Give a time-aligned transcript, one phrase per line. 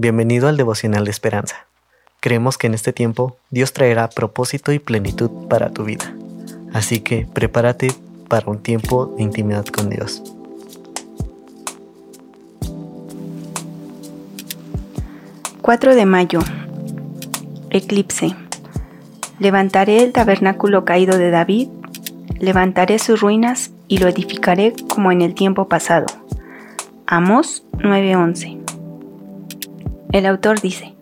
[0.00, 1.66] Bienvenido al devocional de esperanza.
[2.20, 6.14] Creemos que en este tiempo Dios traerá propósito y plenitud para tu vida.
[6.72, 7.88] Así que prepárate
[8.28, 10.22] para un tiempo de intimidad con Dios.
[15.62, 16.38] ...4 de mayo...
[17.70, 18.36] Eclipse...
[19.40, 21.70] Levantaré el tabernáculo caído de David...
[22.38, 23.72] ...levantaré sus ruinas...
[23.88, 26.06] ...y lo edificaré como en el tiempo pasado...
[27.08, 28.67] Amos 9:11
[30.12, 30.94] el autor dice,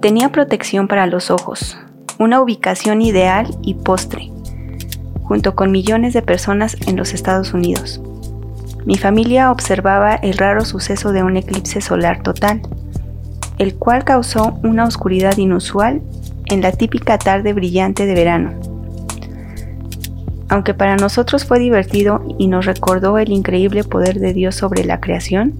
[0.00, 1.76] tenía protección para los ojos,
[2.18, 4.30] una ubicación ideal y postre,
[5.22, 8.00] junto con millones de personas en los Estados Unidos.
[8.84, 12.62] Mi familia observaba el raro suceso de un eclipse solar total,
[13.58, 16.02] el cual causó una oscuridad inusual
[16.46, 18.52] en la típica tarde brillante de verano.
[20.48, 25.00] Aunque para nosotros fue divertido y nos recordó el increíble poder de Dios sobre la
[25.00, 25.54] creación,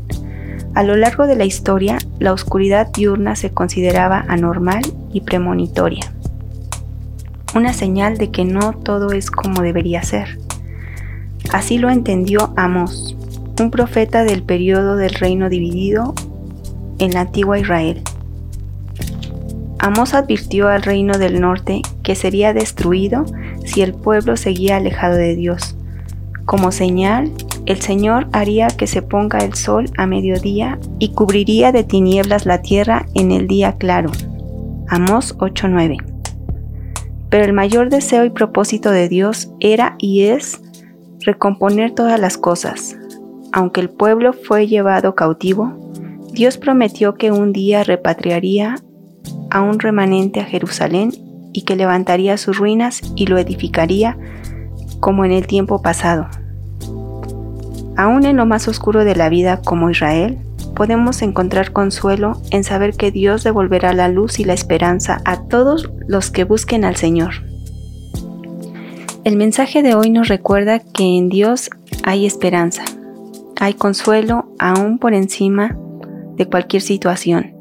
[0.74, 6.12] a lo largo de la historia, la oscuridad diurna se consideraba anormal y premonitoria,
[7.54, 10.38] una señal de que no todo es como debería ser.
[11.52, 13.16] Así lo entendió Amos,
[13.60, 16.14] un profeta del periodo del reino dividido
[16.98, 18.02] en la antigua Israel.
[19.78, 23.26] Amos advirtió al reino del norte que sería destruido
[23.64, 25.76] si el pueblo seguía alejado de Dios.
[26.46, 27.32] Como señal,
[27.66, 32.62] el Señor haría que se ponga el sol a mediodía y cubriría de tinieblas la
[32.62, 34.10] tierra en el día claro.
[34.88, 35.98] Amós 8:9.
[37.30, 40.60] Pero el mayor deseo y propósito de Dios era y es
[41.20, 42.96] recomponer todas las cosas.
[43.52, 45.72] Aunque el pueblo fue llevado cautivo,
[46.32, 48.76] Dios prometió que un día repatriaría
[49.50, 51.12] a un remanente a Jerusalén
[51.52, 54.18] y que levantaría sus ruinas y lo edificaría
[55.00, 56.28] como en el tiempo pasado.
[57.96, 60.38] Aún en lo más oscuro de la vida como Israel,
[60.74, 65.90] podemos encontrar consuelo en saber que Dios devolverá la luz y la esperanza a todos
[66.06, 67.34] los que busquen al Señor.
[69.24, 71.70] El mensaje de hoy nos recuerda que en Dios
[72.02, 72.84] hay esperanza,
[73.60, 75.76] hay consuelo aún por encima
[76.36, 77.54] de cualquier situación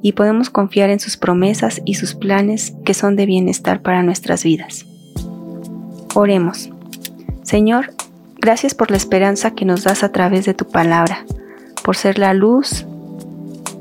[0.00, 4.42] y podemos confiar en sus promesas y sus planes que son de bienestar para nuestras
[4.42, 4.86] vidas.
[6.14, 6.70] Oremos.
[7.42, 7.92] Señor,
[8.42, 11.24] Gracias por la esperanza que nos das a través de tu palabra,
[11.84, 12.84] por ser la luz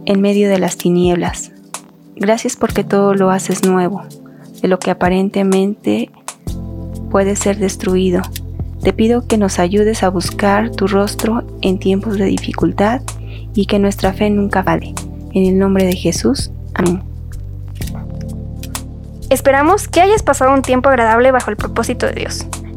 [0.05, 1.51] en medio de las tinieblas.
[2.15, 4.03] Gracias porque todo lo haces nuevo,
[4.61, 6.11] de lo que aparentemente
[7.09, 8.21] puede ser destruido.
[8.83, 13.01] Te pido que nos ayudes a buscar tu rostro en tiempos de dificultad
[13.55, 14.93] y que nuestra fe nunca vale.
[15.33, 16.51] En el nombre de Jesús.
[16.75, 17.01] Amén.
[19.31, 22.45] Esperamos que hayas pasado un tiempo agradable bajo el propósito de Dios.